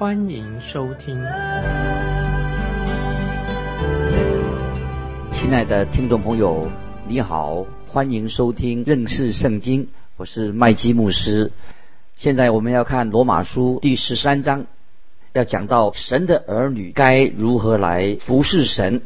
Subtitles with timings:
[0.00, 1.14] 欢迎收听。
[5.30, 6.66] 亲爱的听众朋友，
[7.06, 11.52] 你好，欢迎收听认识圣经，我是麦基牧师。
[12.14, 14.64] 现在我们要看罗马书第十三章，
[15.34, 19.02] 要讲到神的儿女该如何来服侍神，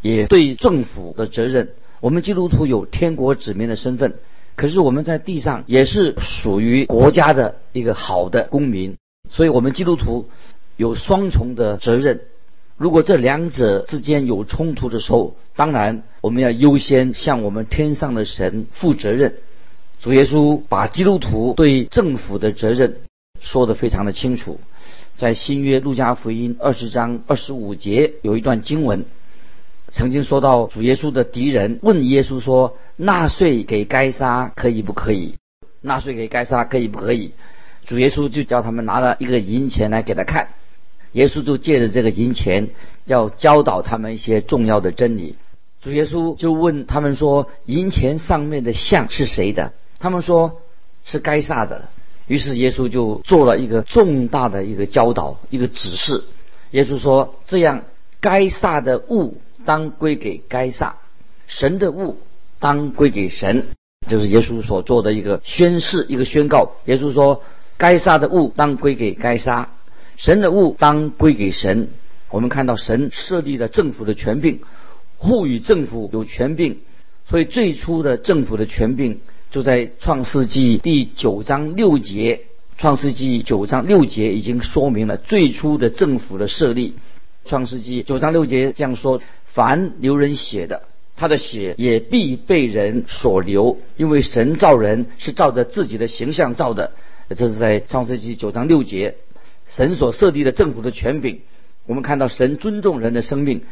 [0.00, 1.68] 也对政府的责任。
[2.00, 4.14] 我们基督徒有天国子民的身份，
[4.56, 8.96] 可是我们在地上也是属于国家的一个好的公民，
[9.28, 10.28] 所以我们基督徒
[10.76, 12.20] 有双重的责任。
[12.76, 19.36] 如果这两者之间有冲突的时候，当然我们要优先向我们天上的神负责任。
[20.00, 22.98] 主耶稣把基督徒对政府的责任
[23.40, 24.58] 说得非常的清楚，
[25.16, 29.04] 在新约路加福音二十章二十五节有一段经文，
[29.92, 35.36] 曾经说到主耶稣的敌人问耶稣说：“纳税给该杀可以不可以？
[35.80, 37.32] 纳税给该杀可以不可以？”
[37.86, 40.48] 主耶稣就叫他们拿了一个银钱来给他看，
[41.12, 42.68] 耶稣就借着这个银钱
[43.04, 45.36] 要教导他们一些重要的真理。
[45.82, 50.60] 主耶稣就问他们说：“银钱上面的像是谁的？”他们说
[51.04, 51.88] 是该撒的，
[52.26, 56.24] 于是耶稣就做了一个重大的一个教导，一个指示。
[56.70, 57.84] 耶稣说：“这样，
[58.20, 60.96] 该撒的物当归给该撒，
[61.46, 62.16] 神的物
[62.58, 63.66] 当归给神。”
[64.08, 66.72] 就是耶稣所做的一个宣誓，一个宣告。
[66.86, 67.42] 耶稣说
[67.76, 69.70] ：“该杀的物当归给该杀，
[70.16, 71.88] 神的物当归给神。”
[72.30, 74.58] 我们看到神设立了政府的权柄，
[75.20, 76.78] 赋予政府有权柄，
[77.30, 79.20] 所以最初的政府的权柄。
[79.52, 82.40] 就在创世纪第九章六节，
[82.76, 86.94] 创世纪九章六节已经说明了最初的政府的设立。
[87.44, 90.82] 创世纪九章六节这样说：凡流人血的，
[91.16, 96.90] 他的血也必被人所流，因为神造人是照着自己的形象造的。
[97.30, 99.16] 这是在创世纪九章六节，
[99.66, 101.40] 神所设立的政府的权柄。
[101.86, 103.62] 我们看到神尊重人的生命，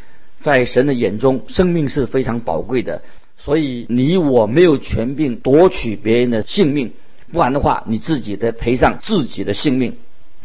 [0.41, 3.03] 在神的眼中，生命是非常宝贵的。
[3.37, 6.93] 所以你我没有权柄夺取别人的性命，
[7.31, 9.97] 不然的话，你自己得赔上自己的性命。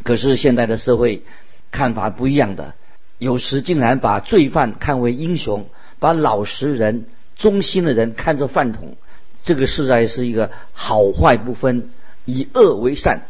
[0.03, 1.23] 可是现在的社会
[1.71, 2.75] 看法不一样的，
[3.19, 5.67] 有时竟然把罪犯看为英雄，
[5.99, 8.97] 把老实人、忠心的人看作饭桶。
[9.43, 11.89] 这个实在是一个好坏不分、
[12.27, 13.21] 以恶为善、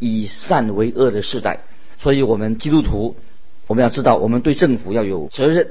[0.00, 1.60] 以善为恶的时代。
[2.02, 3.14] 所以，我们基督徒，
[3.68, 5.68] 我们要知道，我们对政府要有责任。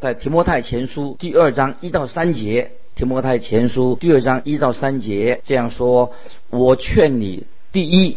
[0.00, 2.72] 在提摩太前书第二章一到三节。
[2.96, 6.12] 提摩太前书第二章一到三节这样说：
[6.50, 8.16] 我劝你，第一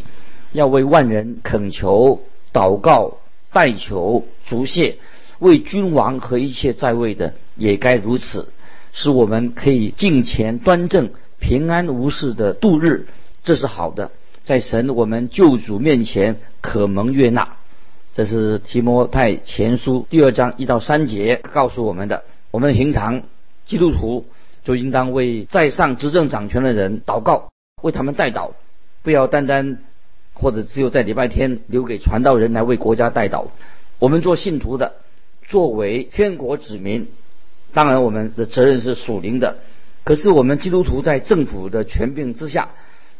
[0.54, 2.22] 要为万人恳求、
[2.52, 3.18] 祷告、
[3.52, 4.96] 代求、足谢；
[5.40, 8.48] 为君王和一切在位的也该如此，
[8.94, 13.06] 使我们可以敬虔端正、平安无事的度日。
[13.44, 14.12] 这是好的，
[14.44, 17.58] 在神我们救主面前可蒙悦纳。
[18.14, 22.24] 这是提摩太前书第二章一到三节告诉我们的。
[22.52, 23.24] 我们平常
[23.66, 24.26] 基督徒。
[24.62, 27.50] 就应当为在上执政掌权的人祷告，
[27.82, 28.52] 为他们代祷，
[29.02, 29.80] 不要单单
[30.34, 33.46] 或者只有在礼拜天留给传道人来为国家代祷。
[34.00, 34.96] 我们做信徒的，
[35.48, 37.08] 作为天国子民，
[37.74, 39.58] 当然我们的责任是属灵的。
[40.04, 42.70] 可是我们基督徒在政府的权柄之下，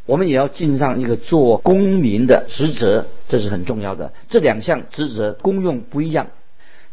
[0.10, 4.12] 我们也要尽上一个做公民的职责，这是很重要的。
[4.28, 6.26] 这两项职责功用不一样。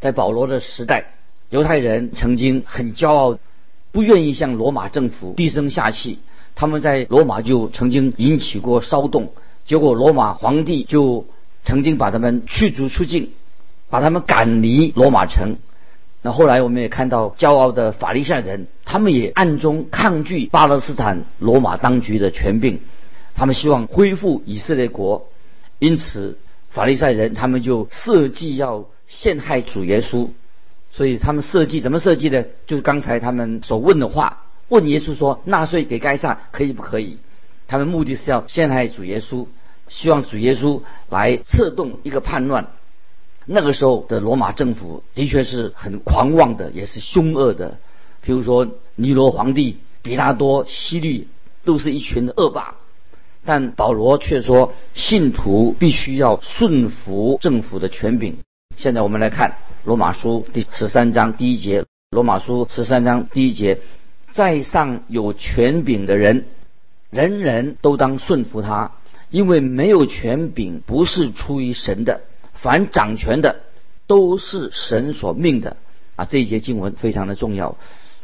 [0.01, 1.07] 在保罗的时代，
[1.49, 3.39] 犹太人曾经很骄傲。
[3.91, 6.19] 不愿意向罗马政府低声下气，
[6.55, 9.33] 他们在罗马就曾经引起过骚动，
[9.65, 11.25] 结果罗马皇帝就
[11.65, 13.31] 曾经把他们驱逐出境，
[13.89, 15.57] 把他们赶离罗马城。
[16.21, 22.81] 那后来我们也看到骄傲的法利赛人，他们也暗中抗拒巴勒斯坦罗马当局的权柄，
[23.37, 25.29] 他们希望恢复以色列国，
[25.79, 26.39] 因此
[26.71, 30.31] 法利赛人他们就设计要陷害主耶稣。
[30.91, 32.49] 所以他们设计怎么设计的？
[32.67, 37.19] 就是刚才他们所问的话，问耶稣说：“纳税给该撒可以不可以？”
[37.69, 39.47] 他们目的是要陷害主耶稣，
[39.89, 40.81] 希望主耶稣
[41.11, 42.69] 来策动一个叛乱。
[43.45, 47.79] 那个时候的罗马政府的确是很狂妄的，也是凶恶的。
[48.23, 51.29] 比如说尼罗皇帝、比拉多、希律，
[51.65, 52.77] 都是一群恶霸。
[53.47, 58.37] 但保罗却说，信徒必须要顺服政府的权柄。
[58.77, 63.79] 现在我们来看罗马书第十三章第一节，罗马书十三章第一节，
[64.33, 66.45] 在上有权柄的人，
[67.11, 68.91] 人人都当顺服他，
[69.31, 72.23] 因为没有权柄不是出于神的，
[72.53, 73.61] 凡掌权的
[74.09, 75.77] 都是神所命的。
[76.17, 77.77] 啊，这一节经文非常的重要。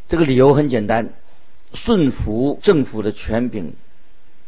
[0.08, 1.10] 这个理由很简单，
[1.72, 3.74] 顺服政府的权柄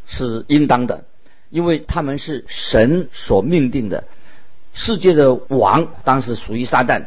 [0.07, 1.05] 是应当的，
[1.51, 4.05] 因为他们是神所命定的。
[4.73, 7.05] 世界的王当时属于撒旦，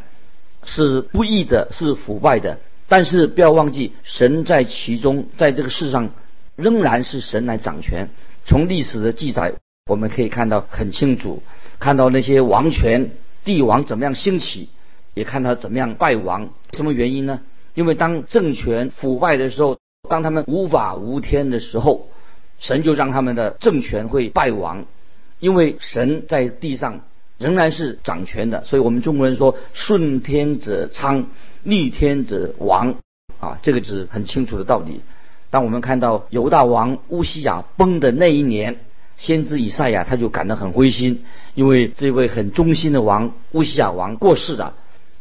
[0.63, 2.59] 是不义的，是腐败的。
[2.87, 6.11] 但是不要忘记，神在其中，在这个世上
[6.55, 8.09] 仍然是神来掌权。
[8.45, 9.53] 从历史的记载，
[9.89, 11.43] 我们可以看到很清楚，
[11.79, 13.11] 看到那些王权
[13.43, 14.69] 帝王怎么样兴起。
[15.13, 17.41] 也看他怎么样败亡，什么原因呢？
[17.73, 22.07] 因为当政权腐败的时候，当他们无法无天的时候，
[22.59, 24.85] 神就让他们的政权会败亡。
[25.39, 27.01] 因为神在地上
[27.37, 31.27] 仍然是掌权的，所以我们中国人说“顺天者昌，
[31.61, 32.95] 逆天者亡”，
[33.39, 35.01] 啊，这个是很清楚的道理。
[35.51, 38.79] 当我们看到犹大王乌西亚崩的那一年，
[39.15, 44.73] 先知以赛亚他就感到很灰心，因为这位很忠心的王乌西亚王过世了。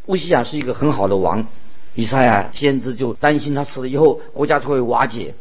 [0.06, 1.47] 乌西亚是一个很好的王，
[1.94, 5.35] 以赛亚先知就担心他死了以后国家就会瓦解。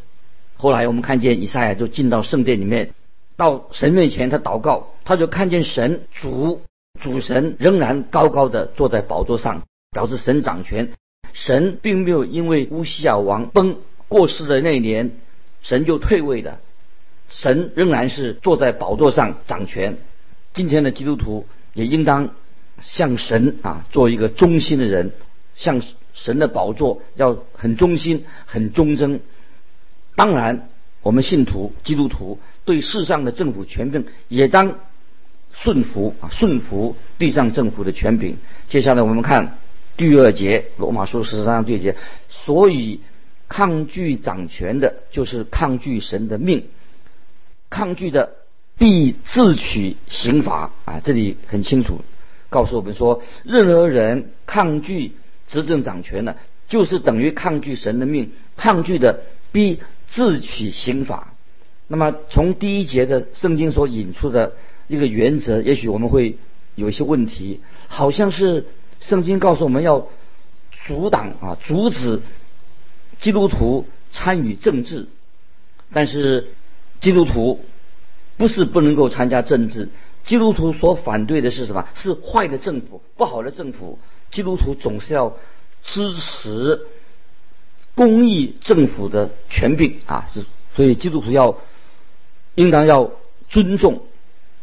[0.57, 2.93] 后来我们看见以赛亚就进到圣殿里面，
[3.37, 6.61] 到神面前他祷告，他就看见神主
[6.99, 10.91] 主神仍然高高的坐在宝座上，表示神掌权。
[11.33, 15.11] 神并没有因为乌西亚王崩过世的那一年，
[15.61, 16.59] 神就退位的，
[17.27, 19.97] 神仍然是坐在宝座上掌权。
[20.53, 22.31] 今天的基督徒也应当。
[22.81, 25.13] 向神啊，做一个忠心的人，
[25.55, 25.81] 向
[26.13, 29.21] 神的宝座要很忠心、很忠贞。
[30.15, 30.69] 当然，
[31.01, 34.75] 我们信徒、基督徒对世上的政府权柄也当
[35.53, 38.37] 顺服啊，顺服地上政府的权柄。
[38.69, 39.57] 接下来我们看
[39.97, 41.95] 第二节，罗马书十三章第二节，
[42.27, 42.99] 所以
[43.47, 46.65] 抗拒掌权的，就是抗拒神的命，
[47.69, 48.33] 抗拒的
[48.77, 50.99] 必自取刑罚啊！
[51.03, 52.01] 这里很清楚。
[52.49, 55.13] 告诉我们说，任何人抗拒
[55.47, 59.21] 执政掌权的，就是等于抗拒神的命，抗拒的
[59.51, 61.33] 必自取刑罚。
[61.87, 64.53] 那么从第一节的圣经所引出的
[64.87, 66.37] 一个原则，也许我们会
[66.75, 68.65] 有一些问题，好像是
[69.01, 70.07] 圣经告诉我们要
[70.87, 72.21] 阻挡啊，阻止
[73.19, 75.07] 基督徒参与政治，
[75.93, 76.47] 但是
[77.01, 77.63] 基督徒
[78.37, 79.89] 不是不能够参加政治。
[80.25, 81.87] 基督徒所反对的是什么？
[81.93, 83.99] 是坏的政府，不好的政府。
[84.31, 85.37] 基督徒总是要
[85.83, 86.81] 支持
[87.95, 90.45] 公益政府的权柄啊，是
[90.75, 91.57] 所以基督徒要
[92.53, 93.11] 应当要
[93.49, 94.03] 尊重、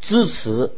[0.01, 0.71] 支持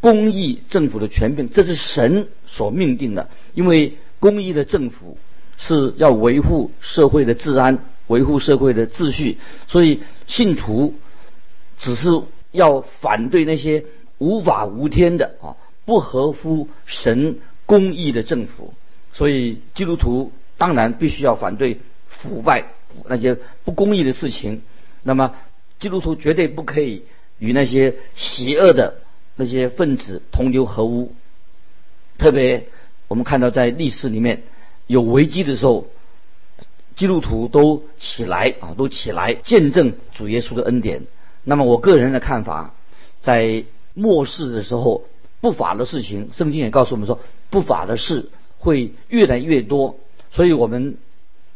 [0.00, 3.28] 公益政府的权柄，这是神所命定的。
[3.54, 5.16] 因为公益的政府
[5.58, 7.78] 是要维护社会的治安、
[8.08, 10.94] 维护社会的秩序，所以信徒
[11.78, 12.08] 只是。
[12.52, 13.84] 要反对那些
[14.18, 15.54] 无法无天的啊，
[15.84, 18.74] 不合乎神公义的政府，
[19.12, 22.66] 所以基督徒当然必须要反对腐败
[23.08, 24.60] 那些不公义的事情。
[25.02, 25.34] 那么
[25.78, 27.04] 基督徒绝对不可以
[27.38, 28.96] 与那些邪恶的
[29.36, 31.14] 那些分子同流合污。
[32.18, 32.66] 特别
[33.08, 34.42] 我们看到在历史里面
[34.86, 35.86] 有危机的时候，
[36.94, 41.04] 基督徒都起来啊，都起来见证主耶稣的恩典。
[41.42, 42.74] 那么我个人的看法，
[43.22, 45.06] 在末世的时候，
[45.40, 47.18] 不法的事情，圣经也告诉我们说，
[47.48, 49.98] 不法的事会越来越多，
[50.30, 50.96] 所以我们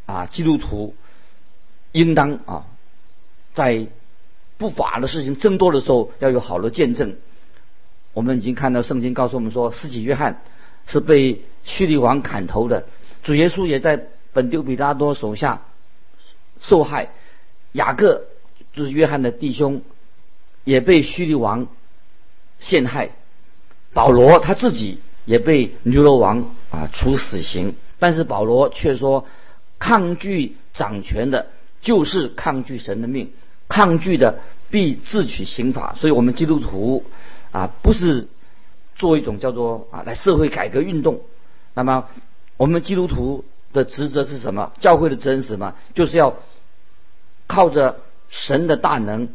[0.06, 0.94] 啊，基督徒
[1.92, 2.66] 应当啊，
[3.54, 3.86] 在
[4.56, 7.16] 不法的事情增多的时候，要有好的见证。
[8.12, 10.42] 我们已经看到圣经告诉我们说，司祭约翰
[10.86, 12.86] 是被叙利王砍头的，
[13.22, 15.62] 主耶稣也在本丢比拉多手下
[16.60, 17.10] 受害，
[17.72, 18.24] 雅各。
[18.72, 19.82] 就是约翰的弟兄
[20.64, 21.68] 也被叙利王
[22.58, 23.10] 陷害，
[23.92, 29.26] 保罗他自己也被牛罗王啊处死刑，但是保罗却说，
[29.78, 31.46] 抗拒掌权的，
[31.80, 33.32] 就是抗拒神的命，
[33.68, 34.38] 抗拒的
[34.70, 35.94] 必自取刑罚。
[35.94, 37.04] 所以，我们基督徒
[37.52, 38.28] 啊，不是
[38.96, 41.20] 做一种叫做啊来社会改革运动。
[41.74, 42.08] 那么，
[42.56, 44.72] 我们基督徒的职责是什么？
[44.80, 45.74] 教会的责任是什么？
[45.94, 46.36] 就是要
[47.46, 48.00] 靠着。
[48.30, 49.28] 神的大能，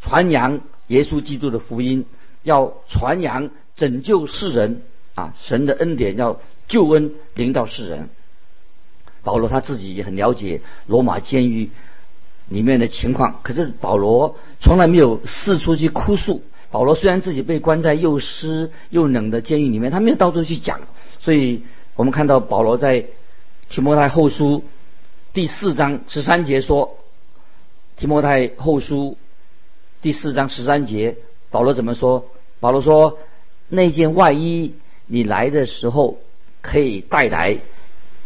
[0.00, 2.06] 传扬耶稣基督的福音，
[2.44, 4.82] 要传扬拯救世人
[5.16, 5.34] 啊！
[5.40, 8.10] 神的恩典要救恩临到世人。
[9.24, 11.70] 保罗他自己也很了解罗马监狱
[12.48, 20.80] 里面的情况，可是保罗从来没有四处去哭诉，保罗虽然自己被关在又湿又冷的监狱里面，他没有到处去讲。
[21.18, 21.62] 所以
[21.94, 23.04] 我们看到保罗在
[23.68, 24.64] 提摩太后书
[25.34, 26.96] 第四章十三节说
[27.98, 29.18] ：“提摩太后书
[30.00, 31.16] 第四章十三节，
[31.50, 32.24] 保罗怎么说？
[32.60, 33.18] 保罗说：
[33.68, 34.74] 那件外衣
[35.06, 36.18] 你来的时候
[36.60, 37.58] 可以带来，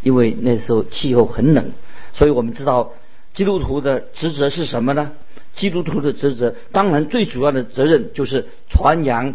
[0.02, 1.72] 因为那时候气候很冷。
[2.14, 2.92] 所以我们知道
[3.34, 5.12] 基督徒的职责是什么呢？
[5.54, 9.34] 基督徒的职责，当然最主要的责任就是传扬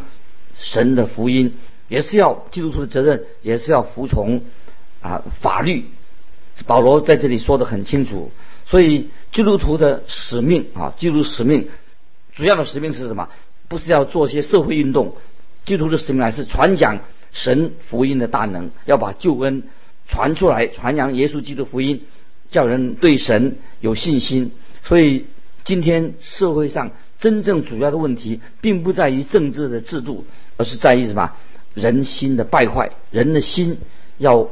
[0.57, 1.53] 神的福音。”
[1.89, 4.41] 也是要基督徒的责任，也是要服从
[4.99, 5.85] 啊法律。
[6.65, 8.29] 保罗在这里说的很清楚，
[8.65, 11.69] 所以基督徒的使命啊，基督使命
[12.35, 13.29] 主要的使命是什么？
[13.69, 15.15] 不是要做些社会运动，
[15.63, 16.99] 基督徒的使命还是传讲
[17.31, 19.63] 神福音的大能，要把救恩
[20.07, 22.03] 传出来，传扬耶稣基督福音，
[22.49, 24.51] 叫人对神有信心。
[24.83, 25.25] 所以
[25.63, 30.25] 今天社会上真正主要的问题，并不在于政治的制度，
[30.57, 31.31] 而是在于什么？
[31.73, 33.77] 人心的败坏，人的心
[34.17, 34.49] 要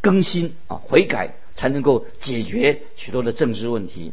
[0.00, 4.12] 更新啊，悔改才能够解决许多的政治问题。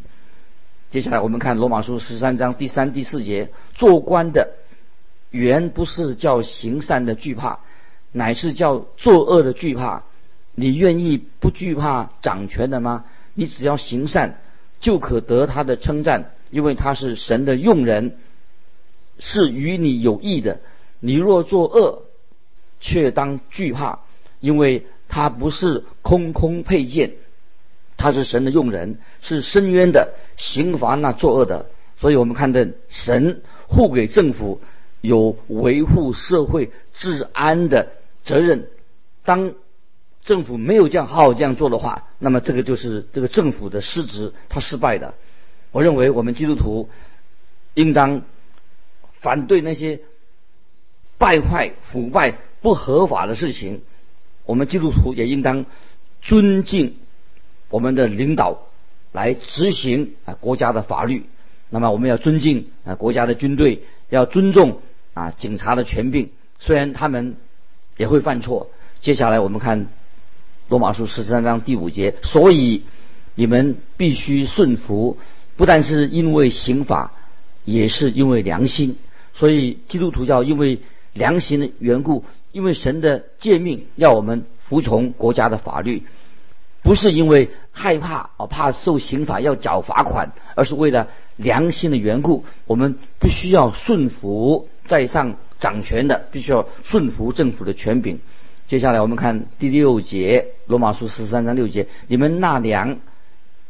[0.89, 4.55] 接下来我们看罗马书十三章第三、第四节：做官的
[5.29, 7.60] 原不是叫行善的惧怕，
[8.15, 10.03] 乃是叫作恶的惧怕。
[10.55, 13.03] 你愿意不惧怕掌权的吗？
[13.34, 14.39] 你只要行善，
[14.79, 18.15] 就可得他的称赞，因为他是神的用人，
[19.19, 20.62] 是与你有益的。
[21.01, 22.03] 你若作恶，
[22.79, 24.00] 却当惧怕，
[24.39, 27.12] 因为他不是空空佩剑，
[27.98, 31.65] 他是神的用人，是深渊的刑罚那作恶的。
[32.00, 34.62] 所以我们看到神护给政府
[35.01, 37.89] 有维护社会治安的
[38.25, 38.67] 责任。
[39.24, 39.53] 当
[40.22, 45.13] 政府没有这样好好这样做的话，那么这个就是这个政府的失职，他失败的。
[45.72, 46.89] 我认为我们基督徒
[47.74, 48.24] 应当
[49.13, 50.01] 反对那些
[51.17, 52.36] 败坏腐败。
[52.62, 53.84] 不合法的事情，
[54.48, 55.67] 我们基督徒也应当
[56.24, 56.96] 尊敬
[57.70, 58.63] 我们的领导
[59.12, 61.29] 来执行啊国家的法律。
[61.70, 64.82] 那么我们要尊敬啊国家的军队，要尊重
[65.13, 67.38] 啊警察的权柄，虽然他们
[67.97, 68.69] 也会犯错。
[69.01, 69.87] 接下来我们看
[70.69, 72.83] 罗马书十三章第五节，所以
[73.35, 75.17] 你们必须顺服，
[75.55, 77.11] 不但是因为刑法，
[77.63, 78.97] 也是因为良心。
[79.33, 80.79] 所以基督徒要因为
[81.13, 82.23] 良心的缘故。
[82.51, 86.03] 因为神的诫命要我们服从国家的法律，
[86.83, 98.19] 不是因为害怕啊怕受刑法要缴罚款，而是为了良心的缘故，我们必须要顺服在上掌权的，必须要顺服政府的权柄。
[98.67, 103.00] 接下来我们看第六节，罗马书十三章六节，你们纳粮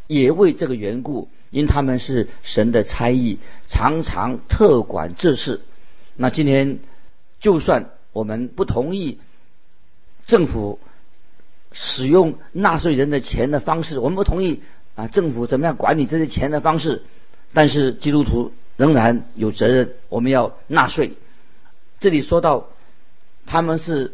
[0.08, 5.62] 也为这个缘故，因他们是神的差役，常常特管这事。
[6.15, 6.80] 那今天
[7.39, 7.92] 就算。
[8.15, 9.20] 我们不同意
[10.25, 10.80] 政府
[11.74, 14.62] 使用纳税人的钱的方式，我们不同意
[14.96, 17.04] 啊政府怎么样管理这些钱的方式。
[17.51, 21.12] 但是基督徒仍然有责任，我们要纳税。
[22.06, 22.68] 这里说到
[23.48, 24.14] 他们是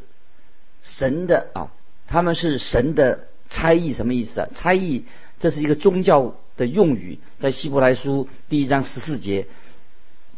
[0.82, 1.74] 神的啊，
[2.08, 4.48] 他们是神的差役，什么意思啊？
[4.56, 5.04] 差役
[5.40, 9.46] 这是一个宗教的用语，在希伯来书第一章十四节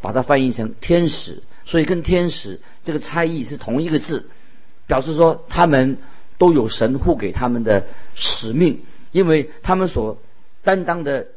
[0.01, 1.43] 把它翻译成天使。
[1.63, 4.31] 所以跟天使这个差异是同一个字，
[4.87, 5.99] 表示说他们
[6.39, 8.81] 都有神护给他们的使命，
[9.11, 10.17] 因为他们所
[10.63, 11.27] 担当的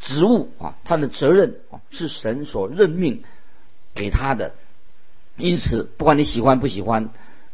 [0.00, 3.22] 职务啊，他的责任啊是神所任命
[3.94, 4.54] 给他的，
[5.36, 7.10] 因此不管你喜欢不喜欢，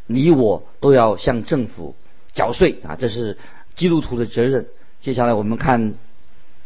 [0.07, 1.95] 你我都要向政府
[2.33, 3.39] 缴税啊，这是
[3.75, 4.67] 基督徒的责任。
[5.01, 5.95] 接下来我们看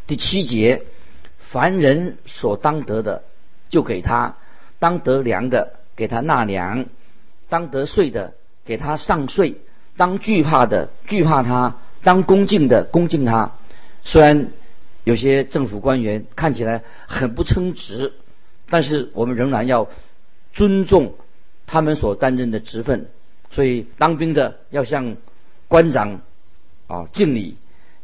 [0.05, 0.83] 第七节，
[1.39, 3.23] 凡人所当得的，
[3.69, 4.35] 就给他。
[4.79, 6.85] 当得粮的给他纳粮，
[7.49, 9.55] 当得税的给他上税，
[9.95, 13.53] 当惧怕的惧怕他，当恭敬的恭敬他。
[14.03, 14.49] 虽然
[15.03, 18.13] 有些政府官员看起来很不称职，
[18.69, 19.89] 但是我们仍然要
[20.57, 21.13] 尊重
[21.67, 23.05] 他们所担任的职分。
[23.51, 25.15] 所以当兵的要向
[25.67, 26.21] 官长
[26.87, 27.55] 啊敬礼。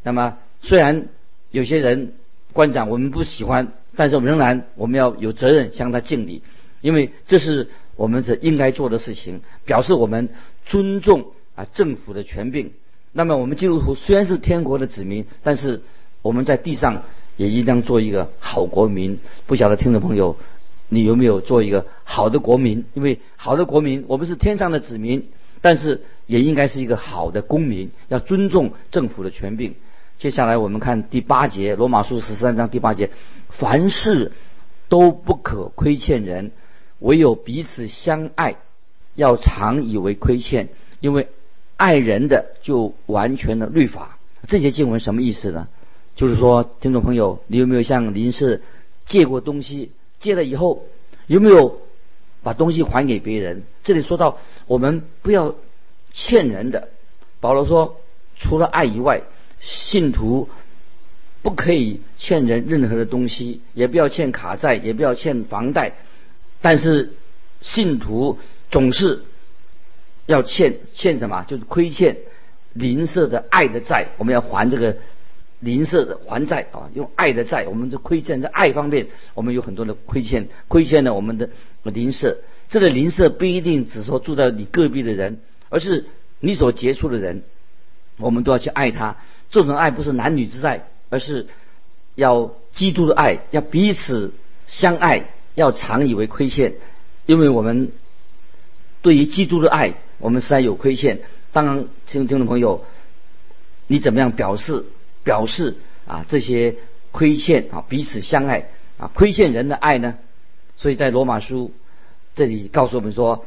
[0.02, 1.08] 那么虽然
[1.50, 2.14] 有些人
[2.52, 6.42] 官长我们不喜欢，但是我们仍然我们要有责任向他敬礼。
[6.80, 10.28] 因为这是我们是应该做的事情，表示我们
[10.66, 12.72] 尊重啊政府的权柄。
[13.12, 15.82] 那么我们基督徒虽然是天国的子民，但是
[16.20, 17.02] 我们在地上
[17.36, 19.18] 也应当做一个好国民。
[19.46, 20.36] 不晓得听众朋友，
[20.88, 22.84] 你有没有做一个好的国民？
[22.94, 25.28] 因为好的国民，我们是天上的子民，
[25.60, 29.74] 但是也应该是一个好的公民，要尊重政府的权柄。
[30.18, 33.10] 接下来我们看第八节，罗马书十三章第八节，
[33.48, 34.32] 凡事
[34.88, 36.52] 都不可亏欠人。
[37.00, 38.56] 唯有彼此相爱，
[39.14, 40.68] 要常以为亏欠，
[41.00, 41.28] 因为
[41.76, 44.18] 爱人的就完全的律法。
[44.46, 45.68] 这节经文什么意思呢？
[46.14, 48.60] 就是说，听众朋友，你有没有向邻舍
[49.04, 49.90] 借过东西？
[50.24, 50.86] 借了以后，
[51.26, 51.82] 有没有
[52.42, 53.62] 把东西还给别人？
[53.82, 55.54] 这里说到，我们不要
[56.12, 56.88] 欠人的。
[57.40, 58.00] 保罗说，
[58.34, 59.20] 除了爱以外，
[59.60, 60.48] 信徒
[61.42, 65.92] 不可以欠人任何的东西，也不要欠卡债，也不要欠房贷。
[66.62, 67.12] 但是，
[67.60, 68.38] 信徒
[68.70, 69.24] 总是
[70.24, 71.44] 要欠欠什么？
[71.46, 72.16] 就是亏欠
[72.72, 74.96] 邻舍的爱的债，我们要还这个。
[75.64, 81.48] 邻舍的还债啊，用爱的债，我们这亏欠在爱方面，我们有很多的亏欠，亏欠了我们的
[81.84, 82.36] 邻舍。
[82.68, 85.40] 这个邻舍不一定只说住在你隔壁的人，
[85.70, 86.04] 而是
[86.40, 87.42] 你所接触的人，
[88.18, 89.16] 我们都要去爱他。
[89.50, 91.46] 这种爱不是男女之爱，而是
[92.14, 94.32] 要基督的爱，要彼此
[94.66, 96.74] 相爱，要常以为亏欠，
[97.24, 97.90] 因为我们
[99.00, 101.20] 对于基督的爱，我们实在有亏欠。
[101.52, 102.84] 当然，听听众朋友，
[103.86, 104.84] 你怎么样表示？
[105.24, 105.76] 表示
[106.06, 106.76] 啊，这些
[107.10, 108.66] 亏欠啊，彼此相爱
[108.98, 110.16] 啊，亏欠人的爱呢？
[110.76, 111.72] 所以在罗马书
[112.34, 113.46] 这里告诉我们说，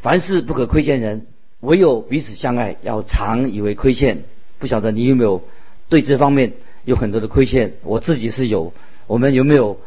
[0.00, 1.26] 凡事不可亏欠人，
[1.60, 4.24] 唯有彼此相爱，要常以为亏欠。
[4.58, 5.42] 不晓得你有没有
[5.88, 7.74] 对这方面有很多的亏欠？
[7.82, 8.72] 我自己是有。
[9.06, 9.78] 我们有没有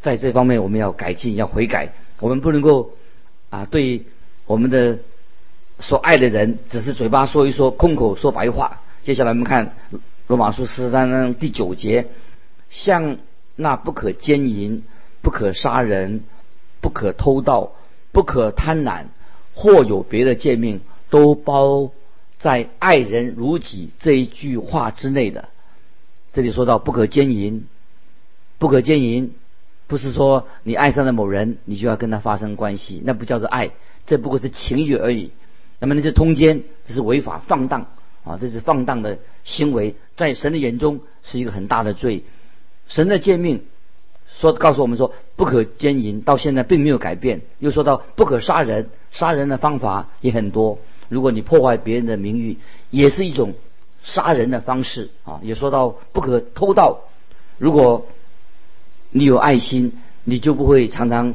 [0.00, 1.92] 在这方面我们要改进，要悔改？
[2.20, 2.92] 我们不能够
[3.48, 4.04] 啊，对
[4.46, 4.98] 我们的
[5.78, 8.82] 所爱的人，只是嘴巴说一说，空口说白话。
[9.02, 9.74] 接下来我们看。
[10.30, 12.06] 罗马书十三章第九节，
[12.68, 13.18] 像
[13.56, 14.84] 那不可奸淫、
[15.22, 16.20] 不可杀人、
[16.80, 17.72] 不可偷盗、
[18.12, 19.06] 不可贪婪，
[19.54, 21.90] 或有别的诫命，都包
[22.38, 25.48] 在爱人如己这一句话之内的。
[26.32, 27.66] 这里说到不可奸淫，
[28.58, 29.34] 不可奸淫，
[29.88, 33.72] 不是说你爱上了某人，你就要跟他发生关系，那不叫做爱，
[34.06, 35.32] 这不过是情欲而已。
[35.80, 37.88] 那么那是通奸，这是违法放荡。
[38.24, 42.22] 啊，这是放荡的行为，在神的眼中是一个很大的罪。
[42.88, 43.64] 神的诫命
[44.38, 47.40] 说告诉我们说不可奸淫，到现在并没有改变。
[47.58, 50.78] 又说到不可杀人，杀人的方法也很多。
[51.08, 52.58] 如果你破坏别人的名誉，
[52.90, 53.54] 也是一种
[54.02, 55.40] 杀人的方式啊。
[55.42, 57.00] 也说到不可偷盗，
[57.58, 58.06] 如果
[59.10, 59.92] 你有爱心，
[60.24, 61.34] 你就不会常常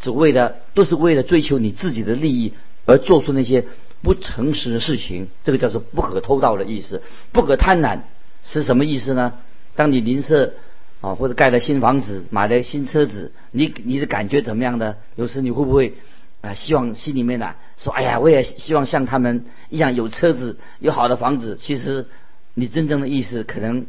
[0.00, 2.54] 只为了都是为了追求你自己的利益
[2.86, 3.64] 而做出那些。
[4.02, 7.02] 不诚实的事情，这个叫做不可偷盗的意思。
[7.30, 8.00] 不可贪婪
[8.44, 9.34] 是什么意思呢？
[9.76, 10.54] 当你邻舍
[11.00, 14.96] 啊，或者盖了新房子、买了新车子，你你的感觉怎么样呢？
[15.14, 15.94] 有时你会不会
[16.40, 21.56] 啊，希望心里面呢说，哎呀，我也希望像他们一样有车子、有好的房子。
[21.60, 22.06] 其实
[22.54, 23.86] 你真正的意思，可能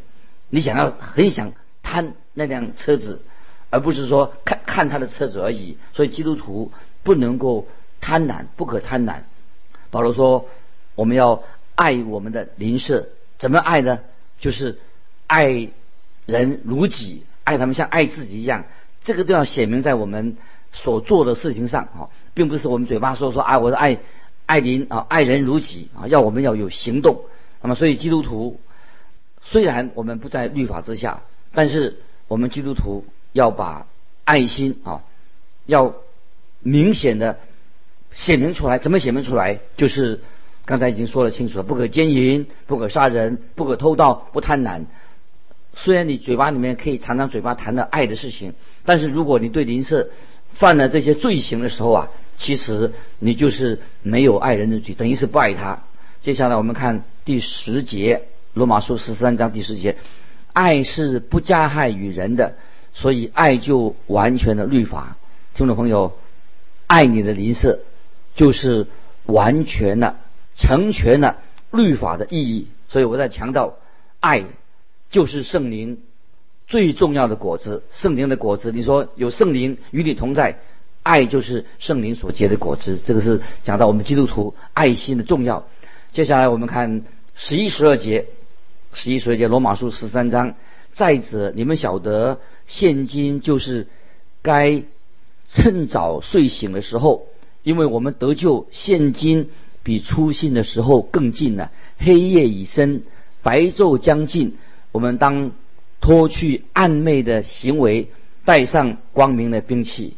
[0.49, 3.21] 你想要很想贪那辆车子，
[3.71, 5.77] 而不是说看看他的车子而已。
[5.93, 6.71] 所以基督徒
[7.01, 7.67] 不能够
[7.99, 9.21] 贪婪，不可贪婪。
[9.93, 10.49] 保罗说
[10.95, 11.43] ：“我们要
[11.75, 13.99] 爱我们的邻舍，怎么爱呢？
[14.39, 14.79] 就是
[15.27, 15.69] 爱
[16.25, 18.65] 人如己，爱他们像爱自己一样。
[19.03, 20.35] 这个都要写明在我们
[20.71, 23.99] 所做的事情上啊，并不是我们嘴巴说说啊，我是爱
[24.47, 27.21] 爱邻啊，爱人如己啊，要我们要有行动。
[27.61, 28.59] 那么，所以基督徒
[29.43, 31.21] 虽然我们不在律法之下，
[31.53, 33.85] 但是我们基督徒要把
[34.23, 35.03] 爱心啊，
[35.67, 35.93] 要
[36.61, 37.37] 明显的。”
[38.13, 39.59] 写明出来，怎么写明出来？
[39.75, 40.21] 就是
[40.65, 44.83] 刚才已经说了清楚了：不可奸淫，不可杀人，不可偷盗，不贪婪。
[45.75, 48.53] 虽然你嘴巴里面可以常常嘴巴谈的爱的事情，
[48.85, 50.09] 但是如果你对邻舍
[50.53, 55.79] 犯了这些罪行的时候啊，其实你就是没有爱人的罪，等于是不爱他。
[56.21, 58.17] 接下来我们看第十节，
[58.53, 59.97] 《罗马书》十三章第十节：
[60.53, 62.53] 爱是不加害于人的，
[62.93, 65.17] 所以爱就完全的律法。
[65.55, 66.13] 听众朋友，
[66.85, 67.79] 爱你的邻舍。
[68.35, 68.87] 就是
[69.25, 70.17] 完全的
[70.55, 71.37] 成全了
[71.71, 73.75] 律法的意义，所以我在强调，
[74.19, 74.43] 爱
[75.09, 75.99] 就是圣灵
[76.67, 77.83] 最重要的果子。
[77.91, 80.59] 圣灵的果子，你说有圣灵与你同在，
[81.03, 82.99] 爱就是圣灵所结的果子。
[83.03, 85.67] 这个是讲到我们基督徒爱心的重要。
[86.11, 87.03] 接下来我们看
[87.35, 88.25] 十一、十二节，
[88.93, 90.55] 十一、十二节罗马书十三章。
[90.91, 93.87] 再者，你们晓得，现今就是
[94.43, 94.83] 该
[95.49, 97.27] 趁早睡醒的时候。
[97.63, 99.49] 因为我们得救，现今
[99.83, 101.71] 比初信的时候更近了。
[101.97, 103.03] 黑夜已深，
[103.41, 104.57] 白昼将近，
[104.91, 105.51] 我们当
[106.01, 108.09] 脱去暗昧的行为，
[108.45, 110.15] 带上光明的兵器。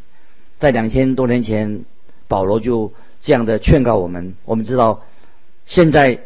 [0.58, 1.86] 在两千多年前，
[2.27, 4.36] 保罗就这样的劝告我们。
[4.45, 5.03] 我们知道，
[5.65, 6.21] 现在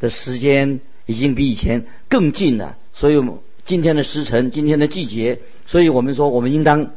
[0.00, 6.90] 的时间已经比以前更近了，所以我们今天的时辰，今天的季节，所以我们说，我们应当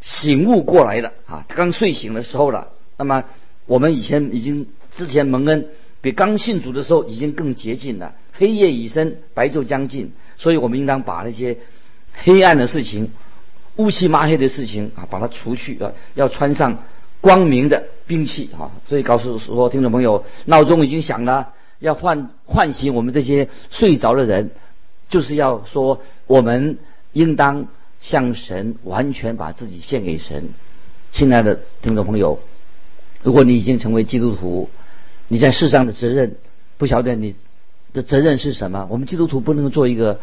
[0.00, 2.68] 醒悟过来了啊，刚睡醒的时候了。
[3.02, 3.24] 那么
[3.66, 5.66] 我们以前已经之前蒙恩，
[6.00, 8.14] 比刚信主的时候已经更接近了。
[8.32, 11.58] 黑夜已深，白昼将近，所以我们应当把那些
[12.12, 13.10] 黑暗的事情、
[13.74, 16.78] 乌漆抹黑的事情啊，把它除去啊，要穿上
[17.20, 18.70] 光明的兵器啊。
[18.86, 21.48] 所以告诉说，听众朋友，闹钟已经响了，
[21.80, 24.52] 要唤唤醒我们这些睡着的人，
[25.08, 26.78] 就是要说我们
[27.12, 27.66] 应当。
[28.02, 30.48] 向神完全把自己献给神，
[31.12, 32.40] 亲爱的听众朋友，
[33.22, 34.68] 如果你已经成为基督徒，
[35.28, 36.36] 你在世上的责任，
[36.78, 37.34] 不晓得你
[37.92, 38.86] 的责任是什么？
[38.90, 40.20] 我们基督徒不能做一个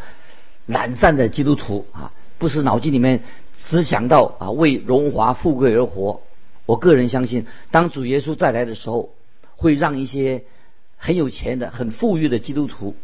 [0.65, 3.23] 懒散的基督徒啊，不是脑筋里面
[3.69, 6.21] 只想到啊为荣华富贵而活。
[6.65, 9.09] 我个人相信，当主耶稣再来的时候，
[9.55, 10.43] 会让一些
[10.97, 12.95] 很有钱的、很富裕的基督徒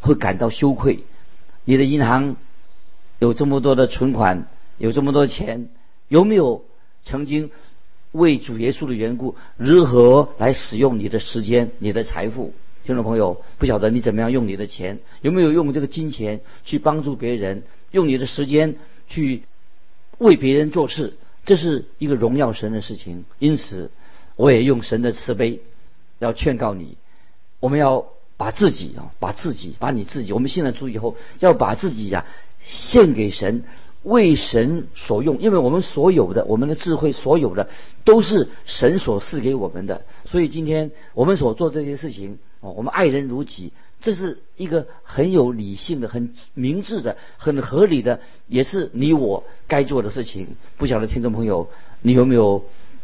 [0.00, 1.04] 会感到羞愧。
[1.64, 2.36] 你的银行。
[3.20, 5.68] 有这么多的存款，有这么多钱，
[6.08, 6.64] 有没有
[7.04, 7.50] 曾经
[8.14, 12.54] 为主耶稣的缘故，如何来使用你的时间、你的财富？
[12.84, 18.76] 听众朋友，不晓得你怎么样用你的钱，有没有用这个金钱去帮助别人，用你的时间
[19.08, 19.42] 去
[20.18, 21.14] 为别人做事？
[21.44, 23.24] 这是一个荣耀神的事情。
[23.40, 23.90] 因此，
[24.36, 25.60] 我也用神的慈悲
[26.20, 26.96] 要劝告你，
[27.58, 32.24] 我们要把自己啊，把自己，把你自己，我们信了主以后，要把自己呀。
[32.66, 33.64] 献给神，
[34.04, 37.68] 为神所用，因为我们所有的，我们的智慧，所有的
[38.04, 40.02] 都是神所赐给我们的。
[40.26, 50.48] 所以今天我们所做这些事情，哦，我们爱人如己，这是一个很有理性的、很明智的、很合理的，也是你我该做的事情。
[50.76, 51.68] 不晓得听众朋友，
[52.02, 52.62] 你有没有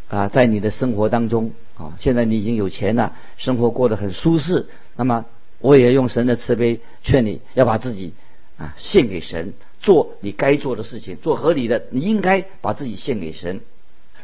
[0.09, 5.25] 啊，在你的生活当中啊，现在你已经有钱了，生活过得很舒适，那么
[5.61, 8.13] 我也用神的慈悲劝你要把自己。
[8.61, 13.63] 啊，献给神，做你该做的事情，做合理的，你应该把自己献给神。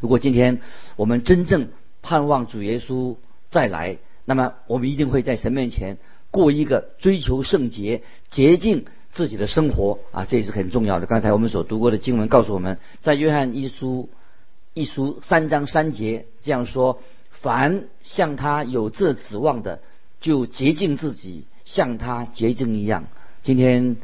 [0.00, 0.60] 如果今天
[0.96, 1.70] 我们真正
[2.02, 3.16] 盼望主耶稣
[3.48, 5.96] 再来，那么我们一定会在神面前
[6.30, 11.06] 过一个追求圣洁、洁净自己的生活啊，这也是很重要的。
[11.06, 14.10] 刚才我们所读过的经文告诉我们，在约翰一书
[14.74, 19.80] 一书三章三节这样说：凡向他有这指望的，
[20.20, 23.06] 就洁净自己，像他洁净一样。
[23.42, 23.96] 今天。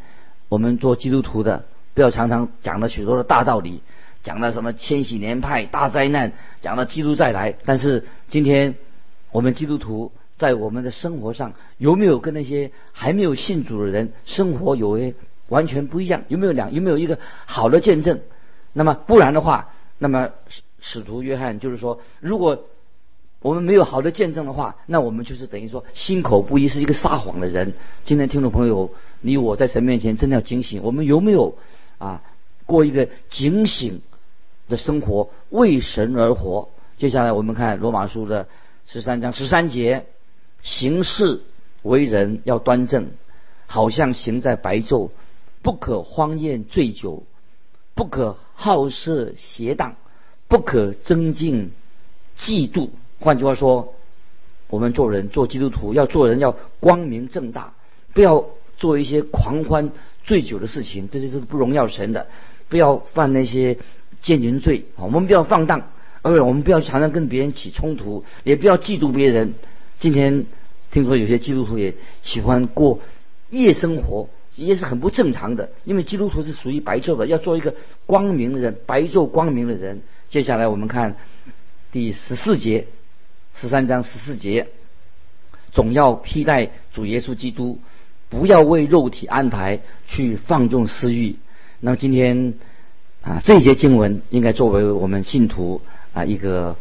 [0.52, 3.80] 我们做基督徒的，不要常常讲了许多的大道理，
[4.22, 7.54] 讲了什么千禧年派大灾难，讲了基督再来。
[7.64, 8.74] 但是今天
[9.30, 15.14] 我们基督徒在我们的生活上有没有跟那些还没有信主的人生活有诶
[15.48, 16.24] 完全不一样？
[16.28, 18.20] 有没有两有没有一个好的见证？
[18.74, 22.66] 那么不然的话，那么使使徒约翰就是说，如果
[23.40, 27.72] 我们没有好的见证的话，那我们就是等于说心口不一，是一个撒谎的人。
[28.04, 28.92] 今天听众朋友。
[29.24, 31.56] 你我在神面前真的要警醒，我们有没有
[31.98, 32.22] 啊
[32.66, 34.02] 过一个警醒
[34.68, 36.68] 的生活，为神而活？
[36.98, 38.48] 接下来我们看罗马书的
[38.86, 40.06] 十三章十三节，
[40.62, 41.40] 行事
[41.82, 43.10] 为人要端正，
[43.66, 45.10] 好像行在白昼，
[45.62, 47.22] 不可荒宴醉酒，
[47.94, 49.94] 不可好色邪荡，
[50.48, 51.70] 不可增进
[52.36, 52.90] 嫉妒。
[53.20, 53.94] 换句话说，
[54.68, 57.74] 我们做人做基督徒要做人要光明正大，
[58.14, 58.44] 不要。
[58.82, 59.92] 做一些狂欢
[60.24, 62.26] 醉酒的事情，这些都是不荣耀神的。
[62.68, 63.78] 不要犯那些
[64.20, 65.90] 奸淫罪我们不要放荡，
[66.22, 69.54] 而且我们不要常常跟别人起冲突，也不要嫉妒别人。
[70.00, 70.46] 今天
[70.90, 72.98] 听说有些基督徒也喜欢过
[73.50, 75.70] 夜生活，也是很不正常的。
[75.84, 80.02] 因为基督徒是属于白昼的，要做一个光明的人，白昼光明的人。
[80.28, 81.14] 接下来我们看
[81.92, 82.88] 第十四节，
[83.54, 84.66] 十三章十四节，
[85.70, 87.78] 总要披戴主耶稣基督。
[88.32, 91.36] 不要为肉体安排去放纵私欲。
[91.80, 92.54] 那么今天
[93.20, 95.82] 啊，这些经文应该作为我们信徒
[96.14, 96.76] 啊一个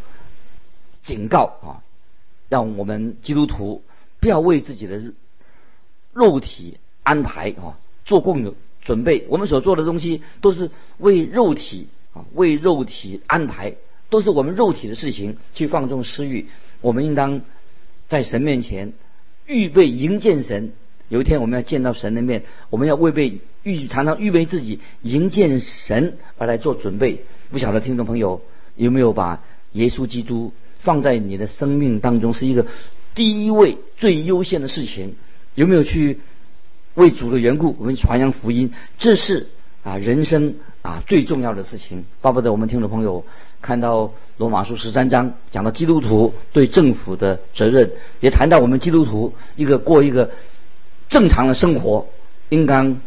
[1.02, 1.84] 警告啊，
[2.48, 3.82] 让我们基督徒
[4.18, 5.02] 不要为自己的
[6.14, 9.26] 肉体安排啊做供准备。
[9.28, 13.74] 我们所做的东西都是为肉体啊，为肉体安排，
[14.08, 16.48] 都是我们肉体的事情去放纵私欲。
[16.80, 17.42] 我们应当
[18.08, 18.94] 在神面前
[19.44, 20.72] 预备迎见神。
[21.12, 27.22] 有一天我们要见到神的面，我们要为备预常常预备自己迎见神而来做准备。
[27.50, 28.40] 不晓得听众朋友
[28.76, 32.64] 有没有把耶稣基督放在你的生命当中是一个
[33.14, 35.12] 第一位最优先的事情？
[35.54, 36.20] 有没有去
[36.94, 38.72] 为主的缘故我们传扬福音？
[38.98, 39.48] 这是
[39.82, 42.06] 啊人生啊最重要的事情。
[42.22, 43.22] 巴不得我们听众朋友
[43.60, 50.30] 看到罗马书十三章讲到基督徒对政府的责任，也谈到我们基督徒一个过一个。
[51.12, 52.06] 正常的生活，
[52.48, 52.98] 应当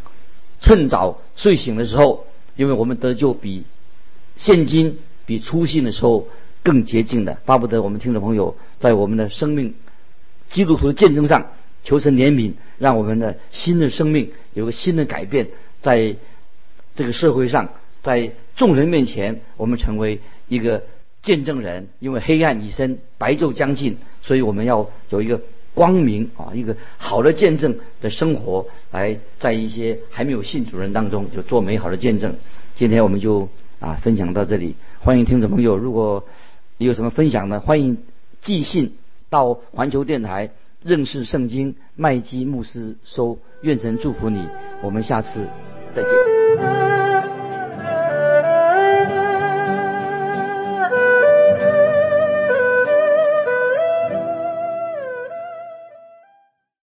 [0.60, 3.64] 趁早睡醒的时候，因为我们得救比
[4.36, 6.28] 现今比初信的时候
[6.62, 7.40] 更洁净的。
[7.46, 9.74] 巴不得我们听众朋友在我们的生命
[10.52, 15.48] 基督徒的见证上求神怜悯，让我们的新的生命有个新的改变，
[15.82, 16.16] 在
[16.94, 17.70] 这个社会上，
[18.04, 20.84] 在众人面前，我们成为一个
[21.24, 21.88] 见证人。
[22.00, 25.42] 因为黑暗已深，白昼将近，所以我们要有一个。
[25.76, 32.34] 光明啊，一个好的见证的生活，来在一些还没有信主人当中就做美好的见证。
[32.76, 33.48] 今天我们就
[33.80, 36.26] 啊分享到这里，欢迎听众朋友，如果
[36.78, 37.98] 你有什么分享呢，欢迎
[38.42, 38.96] 寄信
[39.30, 40.50] 到环球电台
[40.82, 43.38] 认识圣经麦基牧师收。
[43.62, 44.48] 愿神祝福你，
[44.84, 45.48] 我们下次
[45.94, 46.85] 再见。